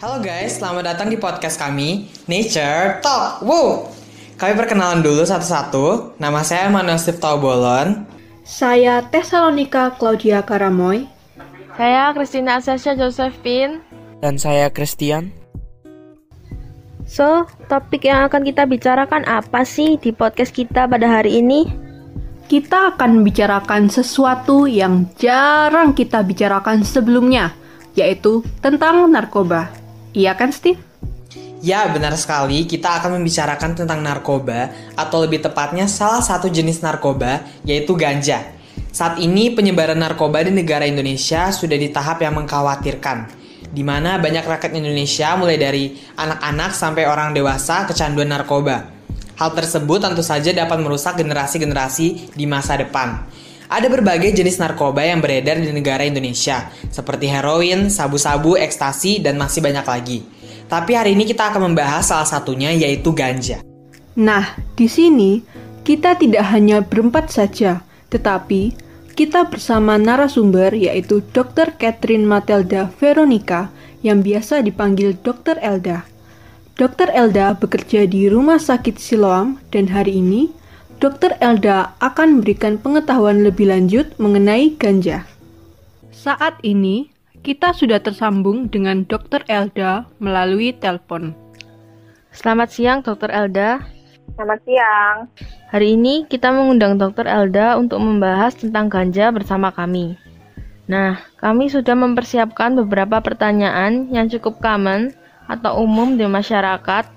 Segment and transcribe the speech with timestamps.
[0.00, 3.44] Halo guys, selamat datang di podcast kami, Nature Talk.
[3.44, 3.92] Wow!
[4.40, 6.16] Kami perkenalan dulu satu-satu.
[6.16, 8.08] Nama saya Manuel Steve Bolon.
[8.40, 11.04] Saya Tesalonika Claudia Karamoy.
[11.76, 13.84] Saya Christina Asasia Josephine.
[14.24, 15.36] Dan saya Christian.
[17.04, 21.68] So, topik yang akan kita bicarakan apa sih di podcast kita pada hari ini?
[22.48, 27.52] Kita akan membicarakan sesuatu yang jarang kita bicarakan sebelumnya,
[27.92, 29.79] yaitu tentang narkoba.
[30.10, 30.80] Iya kan, Steve?
[31.60, 32.64] Ya, benar sekali.
[32.64, 38.56] Kita akan membicarakan tentang narkoba, atau lebih tepatnya salah satu jenis narkoba, yaitu ganja.
[38.90, 43.30] Saat ini penyebaran narkoba di negara Indonesia sudah di tahap yang mengkhawatirkan,
[43.70, 48.90] di mana banyak rakyat Indonesia mulai dari anak-anak sampai orang dewasa kecanduan narkoba.
[49.38, 53.30] Hal tersebut tentu saja dapat merusak generasi-generasi di masa depan.
[53.70, 59.62] Ada berbagai jenis narkoba yang beredar di negara Indonesia, seperti heroin, sabu-sabu, ekstasi, dan masih
[59.62, 60.18] banyak lagi.
[60.66, 63.62] Tapi hari ini kita akan membahas salah satunya yaitu ganja.
[64.18, 65.46] Nah, di sini
[65.86, 68.74] kita tidak hanya berempat saja, tetapi
[69.14, 71.78] kita bersama narasumber yaitu Dr.
[71.78, 73.70] Catherine Matelda Veronica
[74.02, 75.62] yang biasa dipanggil Dr.
[75.62, 76.10] Elda.
[76.74, 77.14] Dr.
[77.14, 80.50] Elda bekerja di Rumah Sakit Siloam dan hari ini
[81.00, 81.32] Dr.
[81.40, 85.24] Elda akan memberikan pengetahuan lebih lanjut mengenai ganja.
[86.12, 87.08] Saat ini,
[87.40, 89.40] kita sudah tersambung dengan Dr.
[89.48, 91.32] Elda melalui telepon.
[92.36, 93.32] Selamat siang, Dr.
[93.32, 93.80] Elda.
[94.36, 95.16] Selamat siang.
[95.72, 97.24] Hari ini kita mengundang Dr.
[97.24, 100.20] Elda untuk membahas tentang ganja bersama kami.
[100.84, 105.16] Nah, kami sudah mempersiapkan beberapa pertanyaan yang cukup common
[105.48, 107.08] atau umum di masyarakat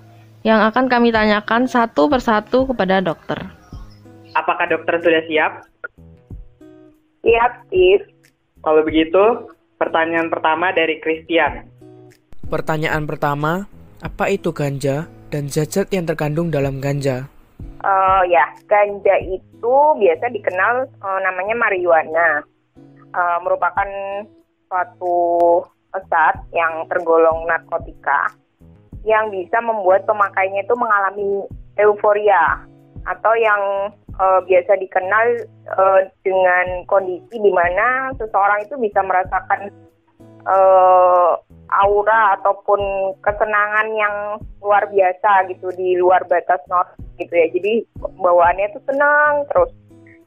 [0.48, 3.62] yang akan kami tanyakan satu persatu kepada dokter.
[4.34, 5.52] Apakah dokter sudah siap?
[7.23, 8.06] Siap, Steve.
[8.64, 11.70] Kalau begitu, pertanyaan pertama dari Christian.
[12.49, 13.70] Pertanyaan pertama,
[14.04, 17.30] apa itu ganja dan zat-zat yang terkandung dalam ganja?
[17.83, 22.27] Uh, ya, ganja itu biasa dikenal uh, namanya marijuana.
[23.14, 23.89] Uh, merupakan
[24.65, 25.17] suatu
[26.10, 28.33] zat yang tergolong narkotika
[29.05, 31.45] yang bisa membuat pemakainya itu mengalami
[31.77, 32.64] euforia
[33.04, 33.61] atau yang
[34.20, 39.72] uh, biasa dikenal uh, dengan kondisi di mana seseorang itu bisa merasakan
[40.46, 41.38] uh,
[41.74, 42.78] aura ataupun
[43.26, 47.48] kesenangan yang luar biasa gitu di luar batas normal gitu ya.
[47.54, 47.86] Jadi
[48.22, 49.72] bawaannya itu senang terus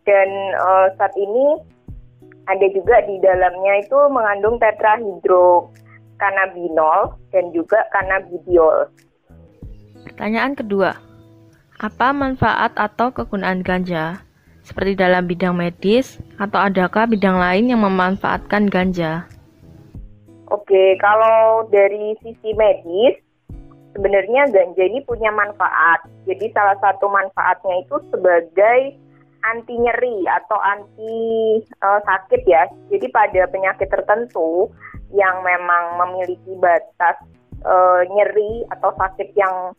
[0.06, 1.58] dan uh, saat ini
[2.46, 8.86] ada juga di dalamnya itu mengandung tetrahidrokannabinol dan juga cannabidiol.
[10.06, 10.94] Pertanyaan kedua,
[11.76, 14.24] apa manfaat atau kegunaan ganja?
[14.64, 19.28] Seperti dalam bidang medis, atau adakah bidang lain yang memanfaatkan ganja?
[20.50, 23.20] Oke, kalau dari sisi medis,
[23.94, 26.02] sebenarnya ganja ini punya manfaat.
[26.26, 28.80] Jadi salah satu manfaatnya itu sebagai
[29.46, 31.16] anti nyeri atau anti
[31.84, 32.66] uh, sakit ya.
[32.90, 34.66] Jadi pada penyakit tertentu
[35.14, 37.20] yang memang memiliki batas
[37.62, 39.70] uh, nyeri atau sakit yang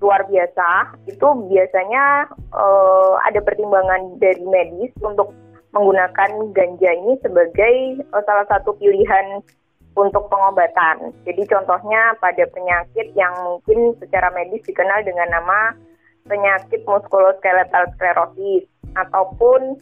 [0.00, 5.32] luar biasa itu biasanya uh, ada pertimbangan dari medis untuk
[5.72, 9.40] menggunakan ganja ini sebagai uh, salah satu pilihan
[9.96, 11.16] untuk pengobatan.
[11.24, 15.72] Jadi contohnya pada penyakit yang mungkin secara medis dikenal dengan nama
[16.28, 19.80] penyakit muskuloskeletal sklerosis ataupun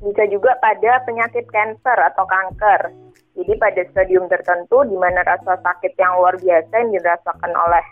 [0.00, 2.92] bisa juga pada penyakit kanker atau kanker.
[3.34, 7.84] Jadi pada stadium tertentu di mana rasa sakit yang luar biasa yang dirasakan oleh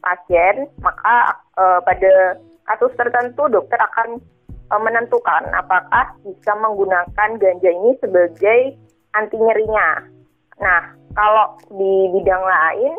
[0.00, 4.20] pasien, maka uh, pada kasus tertentu dokter akan
[4.72, 8.76] uh, menentukan apakah bisa menggunakan ganja ini sebagai
[9.16, 10.06] anti nyerinya.
[10.60, 12.92] Nah, kalau di bidang lain,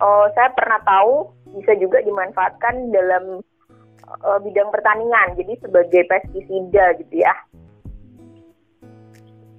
[0.00, 3.40] uh, saya pernah tahu bisa juga dimanfaatkan dalam
[4.22, 7.34] uh, bidang pertanian, jadi sebagai pestisida gitu ya.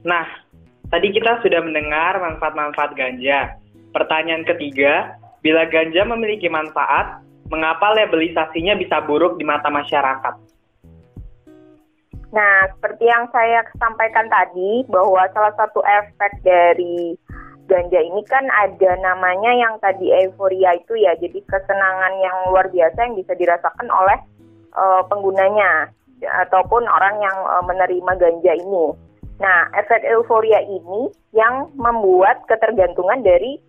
[0.03, 0.27] Nah,
[0.91, 3.55] tadi kita sudah mendengar manfaat-manfaat ganja.
[3.93, 7.19] Pertanyaan ketiga, Bila ganja memiliki manfaat,
[7.51, 10.39] mengapa labelisasinya bisa buruk di mata masyarakat?
[12.33, 17.13] Nah, seperti yang saya sampaikan tadi, bahwa salah satu efek dari
[17.67, 22.97] ganja ini kan ada namanya yang tadi euforia itu ya, jadi kesenangan yang luar biasa
[23.05, 24.17] yang bisa dirasakan oleh
[24.73, 25.91] uh, penggunanya
[26.47, 28.95] ataupun orang yang uh, menerima ganja ini.
[29.43, 33.59] Nah, efek euforia ini yang membuat ketergantungan dari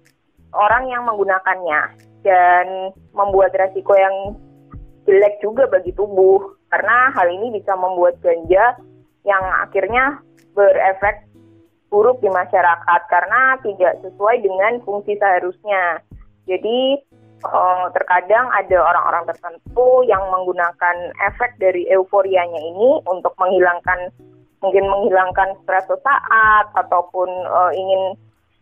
[0.55, 1.81] orang yang menggunakannya
[2.25, 4.39] dan membuat resiko yang
[5.05, 8.79] jelek juga bagi tubuh karena hal ini bisa membuat ganja
[9.29, 10.19] yang akhirnya
[10.57, 11.29] berefek
[11.93, 16.03] buruk di masyarakat karena tidak sesuai dengan fungsi seharusnya.
[16.51, 16.99] Jadi
[17.47, 20.97] uh, terkadang ada orang-orang tertentu yang menggunakan
[21.31, 24.11] efek dari euforianya ini untuk menghilangkan
[24.65, 28.17] mungkin menghilangkan stres sesaat ataupun uh, ingin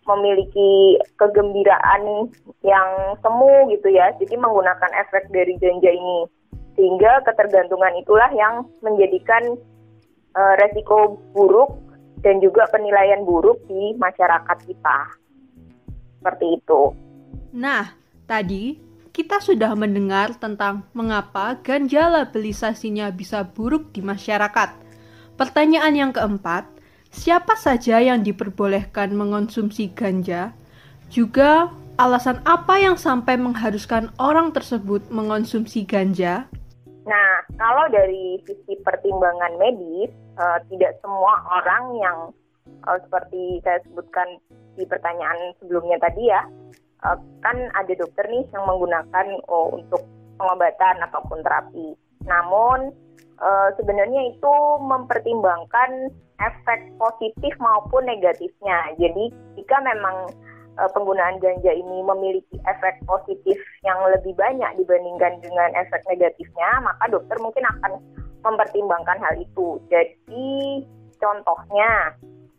[0.07, 2.33] memiliki kegembiraan
[2.67, 2.89] yang
[3.23, 4.11] semu gitu ya.
[4.19, 6.27] Jadi menggunakan efek dari ganja ini.
[6.75, 9.61] Sehingga ketergantungan itulah yang menjadikan
[10.35, 11.77] uh, resiko buruk
[12.23, 14.99] dan juga penilaian buruk di masyarakat kita.
[16.23, 16.83] Seperti itu.
[17.53, 17.93] Nah,
[18.25, 18.79] tadi
[19.13, 24.71] kita sudah mendengar tentang mengapa ganja labelisasinya bisa buruk di masyarakat.
[25.37, 26.65] Pertanyaan yang keempat,
[27.13, 30.57] siapa saja yang diperbolehkan mengonsumsi ganja?
[31.13, 31.69] Juga
[32.01, 36.49] alasan apa yang sampai mengharuskan orang tersebut mengonsumsi ganja?
[37.05, 37.31] Nah,
[37.61, 40.11] kalau dari sisi pertimbangan medis,
[40.41, 42.19] uh, tidak semua orang yang
[42.89, 44.41] uh, seperti saya sebutkan
[44.79, 46.49] di pertanyaan sebelumnya tadi ya,
[47.05, 50.07] uh, kan ada dokter nih yang menggunakan oh, untuk
[50.41, 51.89] pengobatan ataupun terapi.
[52.25, 52.95] Namun
[53.43, 58.95] uh, sebenarnya itu mempertimbangkan efek positif maupun negatifnya.
[58.97, 60.31] Jadi jika memang
[60.79, 67.05] uh, penggunaan ganja ini memiliki efek positif yang lebih banyak dibandingkan dengan efek negatifnya, maka
[67.11, 67.99] dokter mungkin akan
[68.43, 69.79] mempertimbangkan hal itu.
[69.91, 70.87] Jadi
[71.19, 72.17] contohnya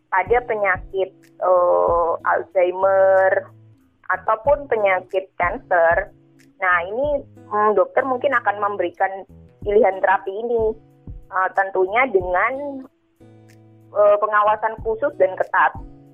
[0.08, 1.10] pada penyakit
[1.42, 3.50] uh, Alzheimer
[4.14, 6.14] ataupun penyakit kanker.
[6.62, 9.26] Nah, ini hmm, dokter mungkin akan memberikan
[9.64, 10.64] pilihan terapi ini
[11.32, 12.86] uh, tentunya dengan
[13.96, 15.72] uh, pengawasan khusus dan ketat.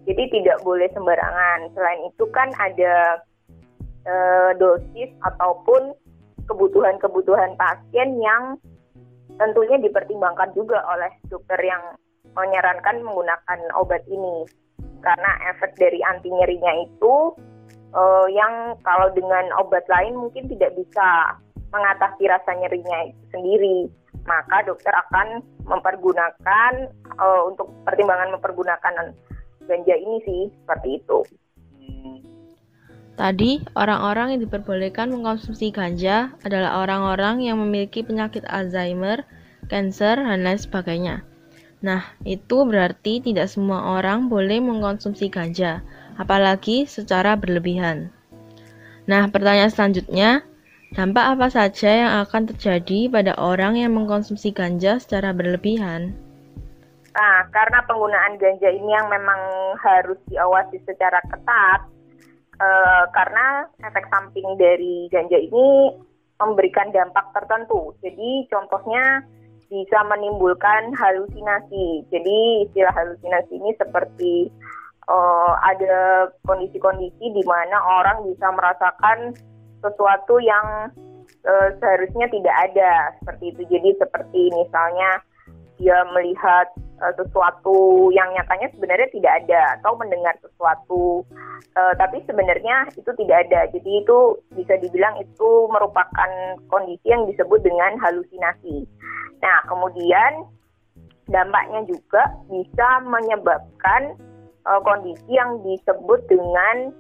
[0.08, 1.70] Jadi tidak boleh sembarangan.
[1.76, 3.22] Selain itu kan ada
[4.08, 5.94] uh, dosis ataupun
[6.50, 8.58] kebutuhan-kebutuhan pasien yang
[9.38, 11.82] tentunya dipertimbangkan juga oleh dokter yang
[12.34, 14.46] menyarankan menggunakan obat ini
[15.00, 17.38] karena efek dari anti nyerinya itu
[17.96, 21.40] uh, yang kalau dengan obat lain mungkin tidak bisa
[21.70, 23.78] mengatasi rasa nyerinya itu sendiri
[24.26, 26.72] maka dokter akan mempergunakan
[27.18, 29.14] uh, untuk pertimbangan mempergunakan
[29.66, 31.20] ganja ini sih seperti itu.
[33.20, 39.28] Tadi, orang-orang yang diperbolehkan mengkonsumsi ganja adalah orang-orang yang memiliki penyakit Alzheimer,
[39.68, 41.16] kanker, dan lain sebagainya.
[41.84, 45.84] Nah, itu berarti tidak semua orang boleh mengkonsumsi ganja
[46.20, 48.12] apalagi secara berlebihan.
[49.08, 50.44] Nah, pertanyaan selanjutnya,
[50.94, 56.14] dampak apa saja yang akan terjadi pada orang yang mengkonsumsi ganja secara berlebihan?
[57.14, 59.42] Nah, karena penggunaan ganja ini yang memang
[59.82, 61.82] harus diawasi secara ketat,
[62.62, 65.94] eh, karena efek samping dari ganja ini
[66.40, 67.92] memberikan dampak tertentu.
[68.00, 69.22] Jadi, contohnya
[69.68, 72.08] bisa menimbulkan halusinasi.
[72.08, 74.34] Jadi, istilah halusinasi ini seperti
[75.10, 79.34] uh, ada kondisi-kondisi di mana orang bisa merasakan
[79.80, 80.92] sesuatu yang
[81.46, 82.92] uh, seharusnya tidak ada
[83.22, 83.62] seperti itu.
[83.70, 85.24] Jadi seperti misalnya
[85.80, 86.68] dia melihat
[87.00, 91.24] uh, sesuatu yang nyatanya sebenarnya tidak ada atau mendengar sesuatu
[91.80, 93.72] uh, tapi sebenarnya itu tidak ada.
[93.72, 94.18] Jadi itu
[94.56, 96.32] bisa dibilang itu merupakan
[96.68, 98.84] kondisi yang disebut dengan halusinasi.
[99.40, 100.44] Nah, kemudian
[101.32, 104.18] dampaknya juga bisa menyebabkan
[104.84, 106.94] kondisi yang disebut dengan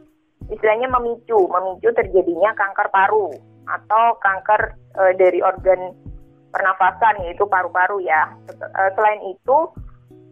[0.50, 3.34] istilahnya memicu, memicu terjadinya kanker paru
[3.70, 4.62] atau kanker
[4.98, 5.94] uh, dari organ
[6.50, 8.34] pernafasan yaitu paru-paru ya.
[8.50, 9.58] Uh, selain itu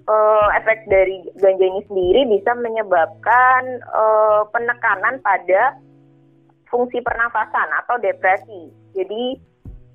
[0.09, 3.61] uh, efek dari ganja ini sendiri bisa menyebabkan
[3.93, 5.77] uh, penekanan pada
[6.67, 8.73] fungsi pernafasan atau depresi.
[8.97, 9.37] Jadi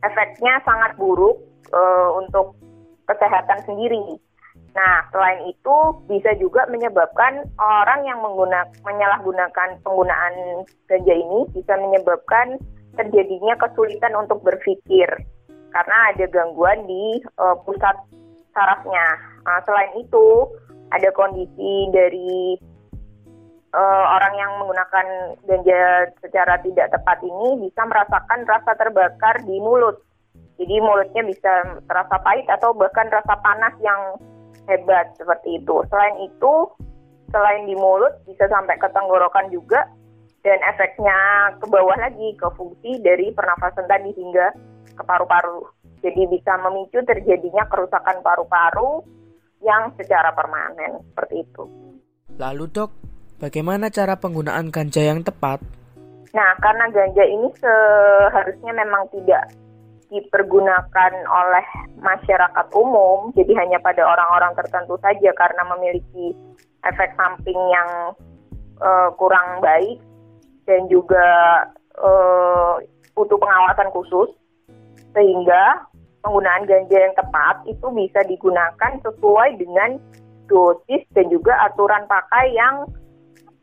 [0.07, 1.43] efeknya sangat buruk
[1.75, 2.55] uh, untuk
[3.11, 4.17] kesehatan sendiri.
[4.73, 5.77] Nah, selain itu
[6.09, 12.57] bisa juga menyebabkan orang yang menggunakan menyalahgunakan penggunaan ganja ini bisa menyebabkan
[12.97, 15.09] terjadinya kesulitan untuk berpikir
[15.73, 17.97] karena ada gangguan di uh, pusat
[18.57, 19.07] sarafnya.
[19.45, 20.49] Nah, selain itu
[20.93, 22.57] ada kondisi dari
[23.77, 25.07] uh, orang yang menggunakan
[25.49, 25.81] ganja
[26.21, 30.01] secara tidak tepat ini bisa merasakan rasa terbakar di mulut.
[30.61, 34.21] Jadi mulutnya bisa terasa pahit atau bahkan rasa panas yang
[34.71, 35.77] hebat seperti itu.
[35.91, 36.55] Selain itu,
[37.33, 39.87] selain di mulut bisa sampai ke tenggorokan juga
[40.43, 41.17] dan efeknya
[41.63, 44.51] ke bawah lagi ke fungsi dari pernafasan tadi hingga
[44.93, 45.63] ke paru-paru.
[46.03, 49.07] Jadi bisa memicu terjadinya kerusakan paru-paru
[49.63, 51.65] yang secara permanen seperti itu.
[52.43, 52.91] Lalu dok,
[53.39, 55.63] bagaimana cara penggunaan ganja yang tepat?
[56.35, 59.53] Nah, karena ganja ini seharusnya memang tidak
[60.13, 61.67] dipergunakan oleh
[62.05, 66.37] masyarakat umum, jadi hanya pada orang-orang tertentu saja karena memiliki
[66.85, 68.13] efek samping yang
[68.85, 69.99] uh, kurang baik.
[70.63, 71.27] dan juga
[71.99, 72.79] uh,
[73.19, 74.31] butuh pengawasan khusus
[75.11, 75.91] sehingga
[76.23, 79.99] penggunaan ganja yang tepat itu bisa digunakan sesuai dengan
[80.47, 82.87] dosis dan juga aturan pakai yang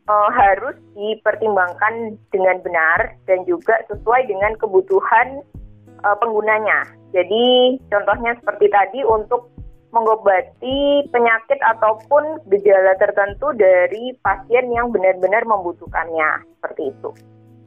[0.06, 5.40] uh, harus dipertimbangkan dengan benar dan juga sesuai dengan kebutuhan
[6.04, 6.86] uh, penggunanya.
[7.10, 9.50] Jadi contohnya seperti tadi untuk
[9.90, 17.10] mengobati penyakit ataupun gejala tertentu dari pasien yang benar-benar membutuhkannya seperti itu.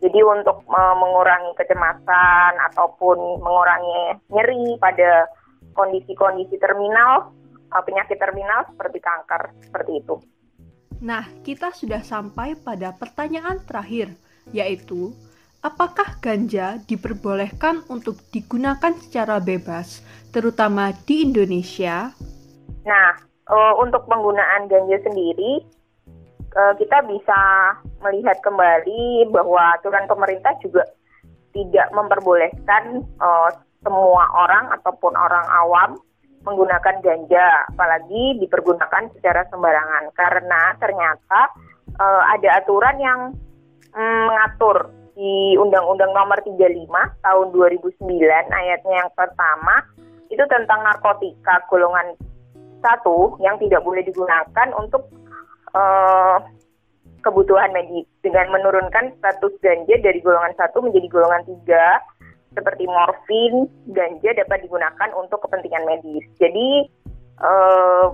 [0.04, 5.28] Jadi untuk uh, mengurangi kecemasan ataupun mengurangi nyeri pada
[5.76, 7.32] kondisi-kondisi terminal,
[7.72, 10.16] uh, penyakit terminal seperti kanker, seperti itu.
[11.04, 14.16] Nah, kita sudah sampai pada pertanyaan terakhir,
[14.56, 15.12] yaitu
[15.64, 20.04] apakah ganja diperbolehkan untuk digunakan secara bebas,
[20.36, 22.12] terutama di Indonesia?
[22.84, 23.10] Nah,
[23.48, 25.64] uh, untuk penggunaan ganja sendiri,
[26.60, 27.40] uh, kita bisa
[28.04, 30.84] melihat kembali bahwa aturan pemerintah juga
[31.56, 35.96] tidak memperbolehkan uh, semua orang ataupun orang awam
[36.44, 41.56] menggunakan ganja, apalagi dipergunakan secara sembarangan karena ternyata
[42.04, 43.20] ada aturan yang
[43.96, 46.90] mm, mengatur di Undang-Undang Nomor 35
[47.22, 48.02] tahun 2009
[48.50, 49.86] ayatnya yang pertama
[50.34, 52.18] itu tentang narkotika golongan
[52.82, 55.08] satu yang tidak boleh digunakan untuk
[55.78, 56.42] uh,
[57.24, 62.04] kebutuhan medis dengan menurunkan status ganja dari golongan satu menjadi golongan tiga
[62.54, 66.22] seperti morfin, ganja dapat digunakan untuk kepentingan medis.
[66.38, 66.86] Jadi
[67.42, 68.14] uh,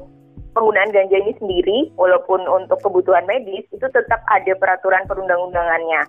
[0.56, 6.08] penggunaan ganja ini sendiri, walaupun untuk kebutuhan medis, itu tetap ada peraturan perundang-undangannya.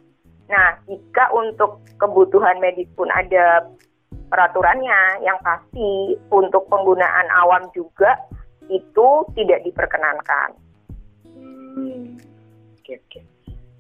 [0.50, 3.70] Nah, jika untuk kebutuhan medis pun ada
[4.30, 8.18] peraturannya, yang pasti untuk penggunaan awam juga
[8.66, 10.48] itu tidak diperkenankan.
[11.30, 12.18] Hmm.
[12.82, 13.20] Oke, oke.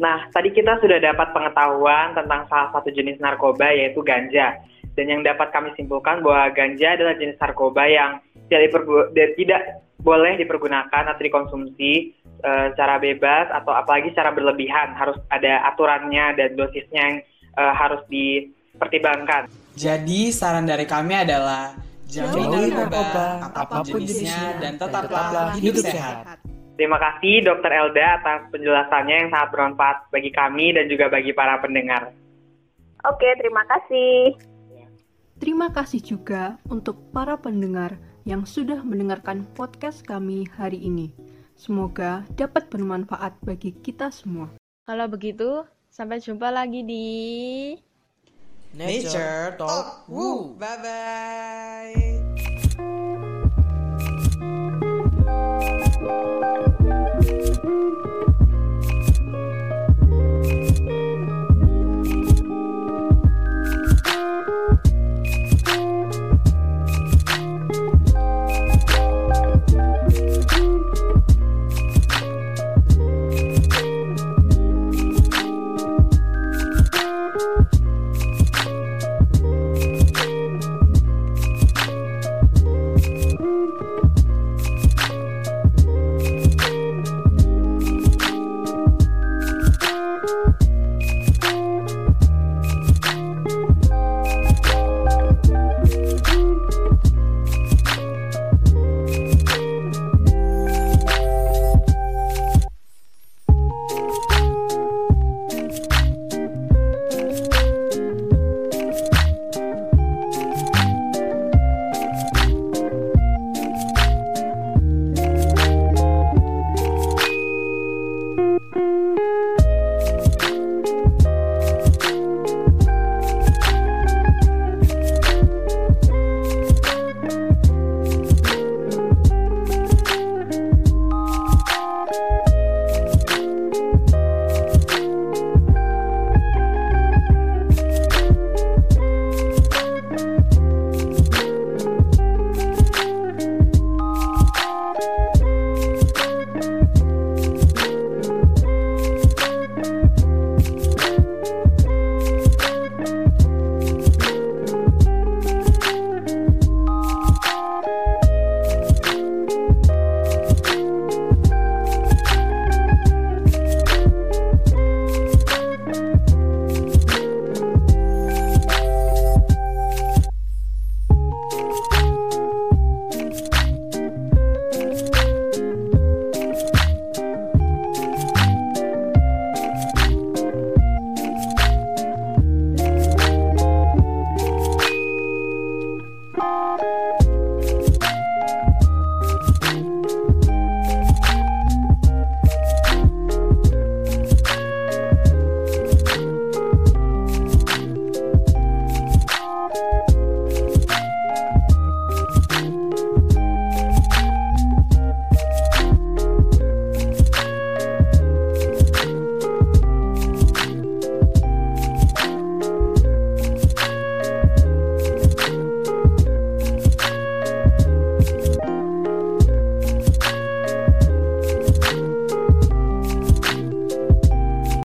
[0.00, 4.62] Nah, tadi kita sudah dapat pengetahuan tentang salah satu jenis narkoba yaitu ganja.
[4.98, 8.10] Dan yang dapat kami simpulkan bahwa ganja adalah jenis narkoba yang
[8.50, 9.62] tidak, tidak
[10.00, 11.92] boleh dipergunakan atau dikonsumsi
[12.40, 14.96] e, secara bebas atau apalagi secara berlebihan.
[14.96, 17.16] Harus ada aturannya dan dosisnya yang
[17.54, 19.46] e, harus dipertimbangkan.
[19.78, 21.76] Jadi saran dari kami adalah
[22.10, 26.42] jauhi narkoba, apa pun jenisnya, dan tetaplah hidup sehat.
[26.74, 31.60] Terima kasih Dokter Elda atas penjelasannya yang sangat bermanfaat bagi kami dan juga bagi para
[31.60, 32.08] pendengar.
[33.04, 34.49] Oke, terima kasih.
[35.40, 37.96] Terima kasih juga untuk para pendengar
[38.28, 41.16] yang sudah mendengarkan podcast kami hari ini.
[41.56, 44.52] Semoga dapat bermanfaat bagi kita semua.
[44.84, 47.08] Kalau begitu, sampai jumpa lagi di
[48.76, 50.52] Nature Talk Woo.
[50.60, 52.20] Bye bye.